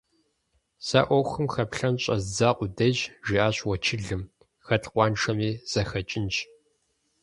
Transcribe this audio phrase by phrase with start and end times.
[0.87, 4.23] -Сэ Ӏуэхум хэплъэн щӀэздза къудейщ,- жиӏащ уэчылым,-
[4.65, 6.35] хэт къуаншэми зэхэкӀынщ…